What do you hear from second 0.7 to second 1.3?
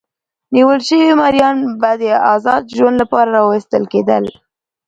شوي